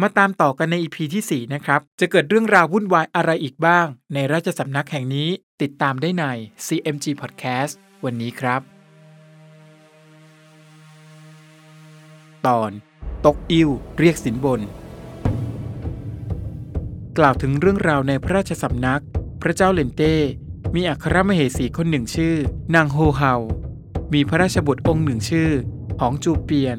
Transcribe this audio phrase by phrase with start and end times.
[0.00, 5.28] มาตามต่อกันใน EP ที่ 4 นะครับ จะเกิดเรื่องราววุ่นวายอะไรอีกบ้าง ในราชสำนักแห่งนี้
[5.62, 6.24] ติดตามได้ใน
[6.66, 7.72] CMG Podcast
[8.04, 8.60] วันนี้ครับ
[12.46, 12.70] ตอน
[13.26, 13.68] ตกอิว
[13.98, 14.60] เรียกสินบน
[17.18, 19.02] กล่าวถึงเรื่องราวในพระราชสำนัก
[19.42, 20.14] พระเจ้าเลนเต้
[20.74, 22.34] มีอัครมเหสีคนหนึ่งชื่อ
[22.74, 23.34] นางโฮเฮา
[24.12, 25.50] มีพระราชบุตรองค์หนึ่งชื่อ
[26.00, 26.78] หองจูเปียน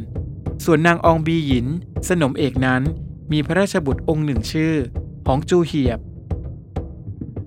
[0.66, 1.68] ส่วนนางอองบีหยิน
[2.10, 2.84] สนมเอกนั้น
[3.32, 4.74] มีพระราชบุตรองค์หนึ่งชื่อ
[5.28, 6.00] หองจูเหียบ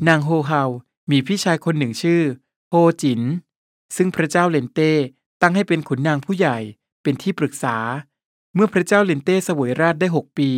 [0.09, 0.63] นางโฮเฮา
[1.11, 2.23] มีพี่ชายคนหนึ่งชื่อ
[2.71, 3.21] โฮจิน
[3.97, 4.93] ซึ่งพระเจ้าเลนเต้
[5.43, 6.59] ตั้งให้เป็นขุนนางผู้ใหญ่
[7.03, 7.77] เป็นที่ปรึกษา
[8.55, 10.51] เมื่อพระเจ้าเลนเต้เสวยราชได้หกปี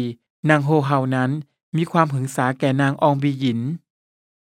[0.51, 1.31] นางโฮเฮานั้น
[1.77, 3.61] มีความหึงสาแก่นางอองบีหยิน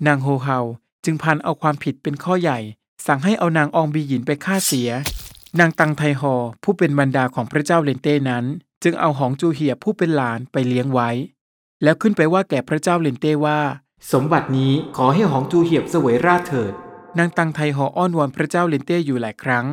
[0.07, 0.59] นางโฮเฮา
[1.05, 2.59] จึงพันเอาความผิดเป็นข้อใหญ่
[3.07, 4.91] สั่งให้เอานางอองบีหยินไปฆ่าเสีย
[5.59, 8.45] นางตังไทฮอผู้เป็นมารดาของพระเจ้าเลนเต้นั้น
[8.83, 11.11] จึงเอาหองจูเหียบผู้เป็นหลานไปเลี้ยงไว้
[11.83, 13.61] แล้วขึ้นไปว่าแก่พระเจ้าเลนเต้ว่า
[14.13, 16.73] สมบัตินี้ขอให้หองจูเหียบเสวยราชเถิด
[17.19, 19.67] นางตังไทฮออ้อนวอนพระเจ้าเลนเต้อยู่หลายครั้ง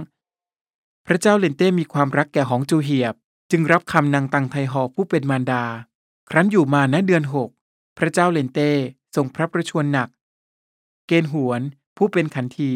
[1.08, 3.16] พระเจ้าเลนเต้มีความรักแก่หองจูเหียบ
[3.52, 5.64] จึงรับคำนางตังไทฮอผู้เป็นมารดา
[6.30, 7.50] ครั้นอยู่มาณเดือนหก
[7.98, 8.72] พระเจ้าเลนเต้
[9.16, 10.10] ทรงพระประชวรหนัก
[11.08, 11.62] เกณฑ์หวน
[11.98, 12.72] ผู้เป็นขันที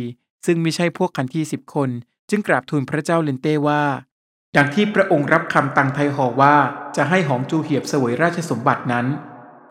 [0.45, 1.89] ซึ่งไม่ใช่พวกขันทีสิบคน
[2.29, 3.83] จึงกราบทูลพระเจ้าเลนเต้ว่า
[4.57, 6.55] ดังที่พระองค์รับคำตังไทฮอว่า
[6.95, 9.05] จะให้หองจูเหียบเสวยราชสมบัตินั้น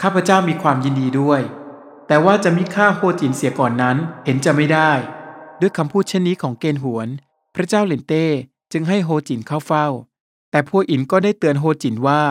[0.02, 1.40] ข้าพเจ้ามีความยินดีด้วย
[2.06, 4.90] แต่ว่าจะมิฆ่าโฮจินเสียก่อนนั้นเห็นจะไม่ได้
[5.60, 7.08] ด้วยคำพูดเช่นนี้ของเกณฑ์หวน
[7.54, 8.26] พระเจ้าเลนเต้
[8.72, 9.86] จึงให้โฮจินเข้าเฝ้า
[10.50, 12.22] แต่พัวอิ๋นก็ได้เตือนโฮจินว่า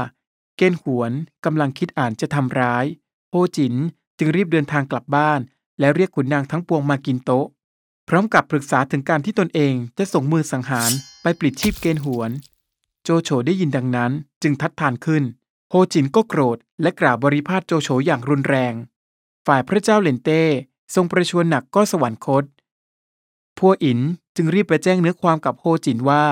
[0.57, 1.12] เกียนหวน
[1.45, 2.85] กำลังคิดอ่านจะทำร้าย
[3.31, 3.75] โฮจิน
[4.18, 5.40] จึงรีบเดินทางกลับบ้าน
[5.79, 7.45] แล้วเรียกขุนนางทั้งปวงมากินโต๊ะ
[8.07, 10.91] พร้อมกับปรึกษาถึงการที่ตนเองจะส่งมือสังหาร
[11.22, 12.31] ไปปลิดชีพเกียนหวน
[13.03, 14.12] โจโฉได้ยินดังนั้น
[14.44, 15.24] จึงทัดทานขึ้น
[15.69, 18.74] โฮจินก็โกรธและกล่าวบริภาษโจโฉอย่างรุนแรง
[19.46, 20.44] ฝ่ายพระเจ้าเลนเต้
[20.96, 22.44] ทรงประชวรหนักก็สวรรคต
[23.57, 24.00] พัวอิน
[24.35, 26.25] จึงรีบไปแจ้งเนื้อความกับโฮจินว่า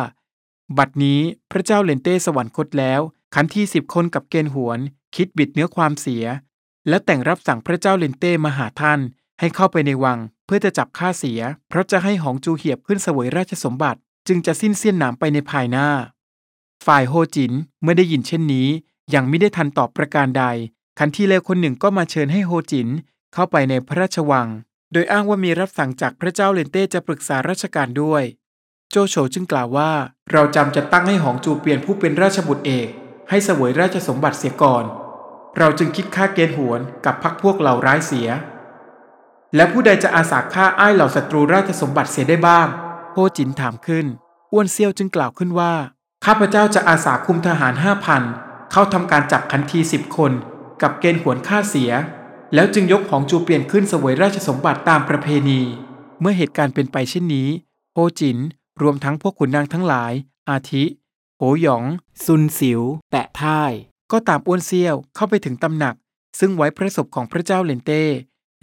[0.78, 1.20] บัดนี้
[1.52, 3.02] พระเจ้าเลนเต้สวรรคตแล้ว
[3.36, 4.80] ขันที่สิบคนกับเกียนหวน
[5.16, 6.26] คิดบิดเนื้อความเสีย
[6.88, 9.00] และแต่งรับสั่งพระเจ้าเลนเต้มาหาท่าน
[9.40, 15.88] ให้เข้าไปในวัง เพื่อจะจับฆ่าเสีย เพราะจะให้หองจูเหียบขึ้นเสวยราชสมบัติ จึงจะสิ้นเสี้ยนหนามไปในภายหน้า
[16.86, 18.68] ฝ่ายโฮจินเมื่อได้ยินเช่นนี้
[19.14, 20.46] ยังไม่ได้ทันตอบประการใด
[21.00, 22.88] ขันทีเลวคนหนึ่งก็มาเชิญให้โฮจิน
[23.34, 24.48] เข้าไปในพระราชวัง
[24.92, 28.24] โดยอ้างว่ามีรับสั่งจากพระเจ้าเลนเต้จะปรึกษาราชการด้วย
[28.92, 29.92] โจโฉจึงกล่าวว่า
[30.32, 32.90] เราจำจะตั้งให้หองจูเปียนผู้เป็นราชบุตรเอก
[33.30, 34.84] ให้เสวยราชสมบัติเสียก่อน
[35.58, 38.30] เราจึงคิดฆ่าเกณฑ์หวนกับพักพวกเหล่าร้ายเสีย
[39.56, 42.68] และผู้ใดจะอาสาฆ่าอ้ายเหล่าศัตรูราชสมบัติเสียได้บ้าง
[43.20, 44.06] โฮจินถามขึ้น
[44.54, 45.74] อ้วนเซียวจึงกล่าวขึ้นว่า
[46.26, 48.24] ข้าพเจ้าจะอาสาคุมทหารห้าพัน
[48.72, 50.32] เข้าทำการจับคันทีสิบคน
[50.82, 51.92] กับเกณฑ์หวนฆ่าเสีย
[52.54, 55.62] แล้วจึงยกของจูเปลี่ยนขึ้นเสวยราชสมบัติตามประเพณี
[56.20, 57.50] เมื่อเหตุการณ์เป็นไปเช่นนี้
[57.94, 58.38] โฮจิน
[58.82, 60.14] รวมทั้งพวกขุนนางทั้งหลาย
[60.50, 60.84] อาทิ
[61.38, 61.84] โหหยอง
[62.26, 63.72] ซุนสิวแตะท่าย
[64.12, 65.96] ก็ตามอ้วนเซียวเข้าไปถึงตำหนัก
[66.40, 68.04] ซึ่งไว้พระศพของพระเจ้าเลนเต้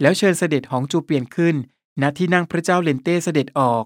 [0.01, 1.55] แล้วเชิญเสด็จหองจูเปลี่ยนขึ้น
[2.01, 3.85] ณที่นั่งพระเจ้าเลนเต้เสด็จออก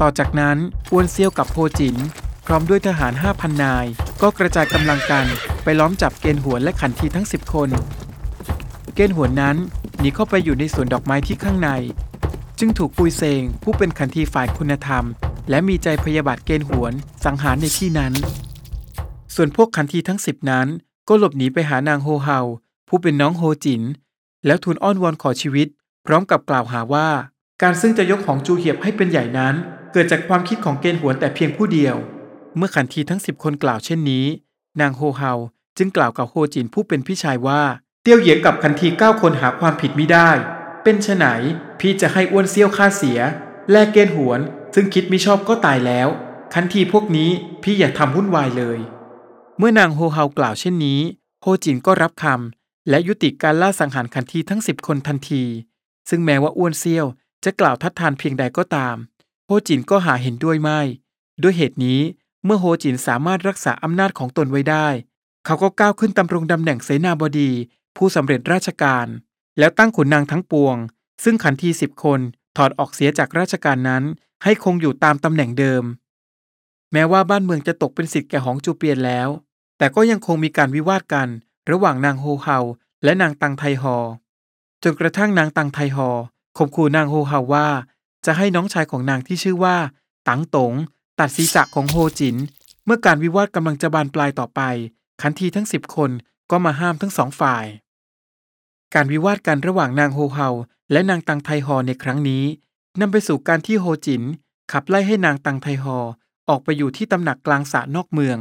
[0.00, 0.58] ต่อจากนั้น
[0.92, 1.96] อ้วนเซียวกับโฮจิน
[2.46, 3.86] พร้อมด้วยทหาร 5,000 นาย
[4.22, 5.26] ก็กระจายกำลังกัน
[5.64, 7.70] ไปล้อมจับเกณฑ์หวนและขันทีทั้ง 10 คน
[8.94, 9.56] เกณฑ์หวนนั้น
[9.98, 11.70] หนีเข้าไปอยู่ในสวนดอกไม้ที่ข้างใน
[12.58, 15.04] จึงถูกปุยเซงผู้เป็นขันทีฝ่ายคุณธรรม
[15.50, 16.92] และมีใจพยาบาทเกณฑ์หวน
[17.24, 18.12] สังหารในที่นั้น
[19.34, 20.66] ส่วนพวกขันทีทั้งสิบนั้น
[21.08, 22.38] ก็หลบหนีไปหานางโฮเฮา
[22.88, 23.82] ผู้เป็นน้องโฮจิน
[24.46, 25.68] แล้วทูลอ้อนวอนขอชีวิต
[26.06, 27.08] พร้อมกับกล่าวหาว่า
[27.62, 29.54] การซึ่งจะยกของจูเหียบให้เป็นใหญ่นั้น
[29.92, 31.96] เกิดจากความคิดของเกณฑ์หวนแต่เพียงผู้เดียว
[32.56, 34.26] เมื่อขันทีทั้งสิบคนกล่าวเช่นนี้
[34.80, 35.32] นางโฮเฮา
[35.78, 37.62] จึงกล่าวกับโฮจินผู้เป็นพี่ชายว่า
[38.02, 40.30] เตี้ยวเหยียงกับขันทีเก้าคนหาความผิดไม่ได้
[40.82, 41.24] เป็นไฉน
[41.80, 43.18] พี่จะให้อ้วนเซี่ยวฆ่าเสีย
[43.70, 44.40] แลกเกณฑ์หวน
[44.74, 46.08] ซึ่งคิดไม่ชอบก็ตายแล้ว
[46.54, 47.30] ขันทีพวกนี้
[47.62, 48.78] พี่อย่าทำวุ่นวายเลย
[49.58, 51.00] เมื่อนางโฮเฮากล่าวเช่นนี้
[51.42, 55.44] โฮจินก็รับคำและยุติการล่าสังหารขันทีทั้งสิบคนทันที
[56.08, 57.06] ซึ่งแม้ว่าอ้วนเซี่ยว
[57.44, 58.96] จะกล่าวทัดทานเพียงใดก็ตาม
[59.50, 60.80] โฮจินก็หาเห็นด้วยไม่
[61.42, 62.00] ด้วยเหตุนี้
[62.44, 64.86] เมื่อโฮจินสามารถรักษาอำนาจของตนไว้ได้
[65.44, 67.50] เขาก็ก้าวขึ้นตำรงตำแหน่งเสนาบดี
[67.96, 69.06] ผู้สำเร็จราชการ
[69.58, 70.76] แล้วตั้งขุนนางทั้งปวง
[71.24, 72.20] ซึ่งขันทีสิบคน
[72.56, 74.04] ถอดออกเสียจากราชการนั้น
[74.44, 75.84] ให้คงอยู่ตามตำแหน่งเดิม
[76.92, 79.28] แม้ว่าบ้านเมืองจะตกเป็นสิทธิ์แก่หองจูเปียนแล้ว
[79.78, 81.28] แต่ก็ยังคงมีการวิวาทกัน
[81.70, 82.58] ระหว่างนางโฮเฮา
[83.04, 83.96] และนางตังไทฮอ
[84.82, 86.10] จนกระทั่งนางตังไทฮอ
[86.56, 87.68] ข่มขู่นางโฮเฮาว่า
[88.26, 89.76] จะให้น้องชายของนางที่ชื่อว่า
[90.28, 90.72] ตังตง
[91.20, 92.36] ตัดศีรษะของโฮจิน
[92.84, 94.60] เมื่อการวิวาทกำลังจะบานปลายต่อไป
[95.22, 96.10] ขันทีทั้งสิบคน
[96.50, 97.64] ก็มาห้ามทั้งสองฝ่าย
[98.94, 100.48] การวิวาทกันระหว่างนางโฮเฮา
[100.92, 102.44] และนางตังไทฮอในครั้งนี้
[103.00, 104.22] นำไปสู่การที่โฮจิน
[104.72, 105.98] ขับไล่ให้นางตังไทฮอ
[106.48, 108.38] ออกไปอยู่ที่ตำหนักกลางสระนอกเมือง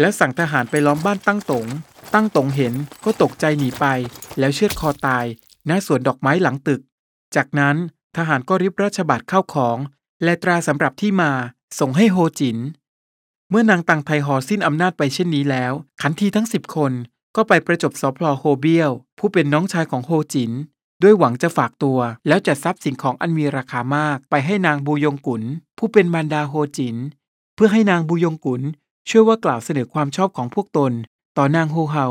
[0.00, 1.66] และสั่งทหารไปล้อมบ้านตั้งตง
[2.14, 2.74] ตั้งตงเห็น
[3.04, 3.86] ก็ตกใจหนีไป
[4.38, 5.24] แล้วเชือดคอตาย
[5.68, 6.80] ณสวนดอกไม้หลังตึก
[7.36, 7.76] จากนั้น
[8.16, 9.76] ทหารก็ริบราชบาตรเข้าของ
[10.24, 11.32] และตราสำหรับที่มา
[11.78, 12.58] ส่งให้โฮจิน
[13.50, 15.72] เมื่อนางตังไทฮอสิ้นอำนาจไปเช่นนี้แล้ว
[16.02, 16.92] ขันทีทั้งสิบคน
[17.36, 20.52] ก็ไปประจบสอพลอโฮเบียว ผู้เป็นน้องชายของโฮจิน
[21.02, 21.98] ด้วยหวังจะฝากตัว
[22.28, 25.42] แล้วจัดทรัพย์สินของอันมีราคามากไปให้นางบูยงกุน
[25.78, 26.96] ผู้เป็นมารดาโฮจิน
[27.54, 28.62] เพื่อให้นางบูยงกุน
[29.08, 30.92] ช่วยว่ากล่าวเสนอความชอบของพวกตน
[31.36, 32.06] ต่อนางโฮเฮา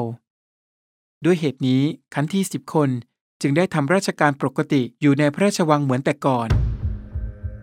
[1.26, 1.82] ด้วยเหตุนี้
[2.14, 2.90] ขันทีสิบคน
[3.42, 6.50] จึงได้ทำราชการปกติอยู่ในพระราชวังเหมือนแต่ก่อน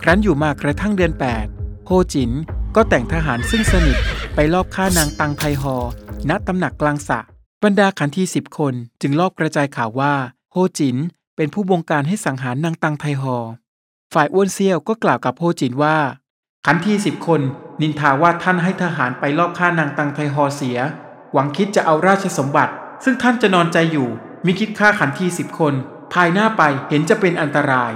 [0.03, 1.13] ครั้นอยู่มากระทั่งเดือน
[1.51, 2.31] 8 โฮจิน
[2.77, 3.97] ก็แต่งทหารซึ่งสนิท
[4.35, 5.77] ไปลอบฆ่านางตังไทฮอ
[6.29, 7.21] ณตำหนักกลางสระ
[7.65, 10.15] บรรดาขันทีสิบคนจึงลอบกระจายข่าวว่า
[10.53, 10.97] โฮจิน
[11.37, 13.37] เป็นผู้บงการให้สังหารนางตังไทฮอ
[14.15, 15.97] ฝ่ายอ้วนเซียวก็กล่าวกับโฮจินว่า
[16.67, 17.41] ขันทีสิบคน
[17.81, 20.79] นินทาว่าท่านให้ทหารไปลอบฆ่านางตังไทฮอเสีย
[21.33, 22.73] หวังคิดจะเอาราชสมบัติ
[23.05, 24.09] ซึ่งท่านจะนอนใจอยู่
[24.45, 25.75] มิคิดฆ่าขันทีสิบคน
[26.13, 27.93] ภายหน้าไปเห็นจะเป็นอันตราย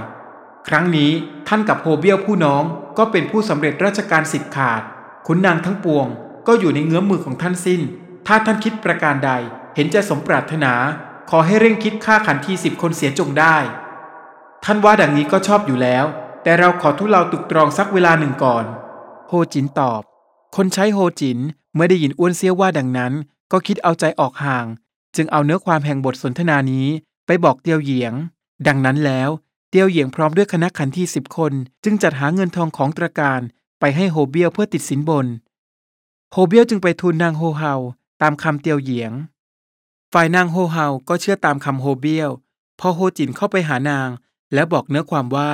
[0.67, 1.11] ครั้งนี้
[1.47, 2.63] ท่านกับโฮเบียวผู้น้อง
[2.97, 4.81] ก็เป็นผู้สำเร็จราชการสิทธิ์ขาด
[5.27, 6.07] ขุนนางทั้งปวง
[6.47, 7.81] ก็อยู่ในเงื้อมมือของท่านสิ้น
[8.27, 9.31] ถ้าท่านคิดประการใด
[9.75, 10.73] เห็นจะสมปรารถนา
[11.29, 13.57] ขอให้เร่งคิดฆ่าขันทีสิบคนเสียจงได้
[14.65, 16.05] ท่านว่าดังนี้ก็ชอบอยู่แล้ว
[16.43, 18.65] แต่เราขอทุเลาตุกตรองสักเวลาหนึ่งก่อน
[19.27, 20.01] โฮจินตอบ
[20.55, 21.39] คนใช้โฮจิน
[21.73, 23.13] เมื่อได้ยินอ้วนเซียวว่าดังนั้น
[23.51, 24.65] ก็คิดเอาใจออกห่าง
[25.15, 26.87] จึงเอาเนื้อความแห่งบทสนทนานี้
[27.25, 28.13] ไปบอกเตียวเหยียง
[28.67, 29.29] ดังนั้นแล้ว
[29.69, 33.41] เตียวเหยียงพร้อมด้วยคณะขันที่สิบคน จึงจัดหาเงินทองของตราการ
[33.79, 35.27] ไปให้โฮเบียวเพื่อติดสินบน
[36.31, 37.73] โฮเบียวจึงไปทูลนางโฮเฮา
[38.21, 39.11] ตามคำเตียวเหยียง
[40.13, 42.29] ฝ่ายนางโฮเฮาก็เชื่อตามคำโฮเบียว
[42.79, 44.09] พอโฮจินเข้าไปหานาง
[44.53, 45.51] แล้วบอกเนื้อความว่า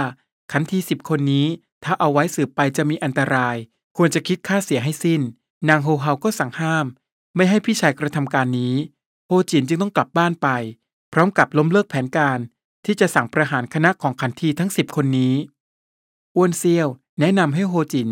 [0.51, 1.47] ขันที่สิบคนนี้
[1.83, 3.55] ถ้าเอาไว้สืบไปจะมีอันตราย
[3.97, 5.21] ควรจะคิดค่าเสียให้สิ้น
[5.69, 6.85] นางโฮเฮาก็สั่งห้าม
[7.35, 8.75] ไม่ให้พี่ชายกระทำการนี้
[9.31, 10.47] โฮจินจึงต้องกลับบ้านไป
[11.13, 12.39] พร้อมกับล้มเลิกแผนการ
[12.85, 15.33] ที่จะสั่งประหารคณะของขันทีทั้งสิบคนนี้
[16.35, 16.87] อ้วนเซียว
[17.19, 18.09] แนะนำให้โฮจิน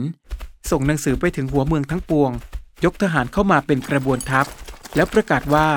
[0.69, 2.31] ส่งหนังสือไปถึงหัวเมืองทั้งปวง
[2.85, 4.45] ยกทหารเข้ามาเป็นกระบวนทัพ
[4.95, 5.67] แล้วประกาศว่า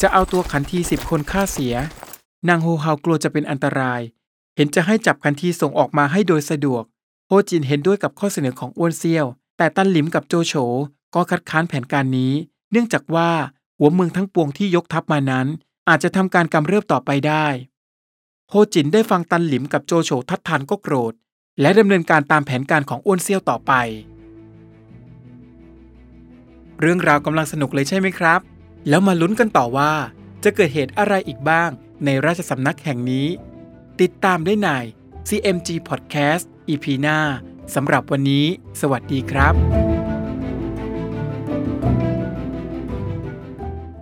[0.00, 1.74] จะเอาตัวขันทีสิบคนฆ่าเสีย
[2.48, 4.00] นางโฮเฮากลัวจะเป็นอันตราย
[4.56, 6.82] เห็นจะให้จับขันทีส่งออกมาให้โดยสะดวก
[7.26, 10.54] โฮจินเห็นด้วยกับข้อเสนอของอ้วนเซียว แต่ตันหลิมกับโจโฉ
[11.14, 12.32] ก็คัดค้านแผนการนี้
[12.70, 13.30] เนื่องจากว่า
[13.78, 15.46] หัวเมืองทั้งปวงที่ยกทัพมานั้น
[15.88, 17.46] อาจจะทำการกำเริบต่อไปได้
[18.50, 21.12] โฮจินได้ฟังตันหลิมกับโจโฉทัดทานก็โกรธ
[21.60, 23.72] และดำเนินการตามแผนการของอ้วนเซียวต่อไป
[26.80, 28.40] เรื่องราวกำลังสนุกเลยใช่ไหมครับ
[28.88, 29.92] แล้วมาลุ้นกันต่อว่า
[30.44, 31.70] จะเกิดเหตุอะไรอีกบ้าง
[32.04, 33.26] ในราชสำนักแห่งนี้
[34.00, 34.68] ติดตามได้ใน
[35.28, 37.18] CMG Podcast EP หน้า
[37.74, 38.46] สำหรับวันนี้
[38.80, 39.87] สวัสดีครับ